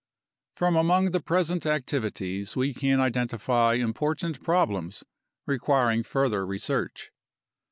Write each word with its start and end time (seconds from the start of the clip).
From 0.55 0.75
among 0.75 1.11
the 1.11 1.19
present 1.19 1.63
activities 1.67 2.55
we 2.55 2.73
can 2.73 2.99
identify 2.99 3.75
important 3.75 4.41
prob 4.41 4.69
lems 4.71 5.03
requiring 5.45 6.01
further 6.01 6.43
research. 6.43 7.11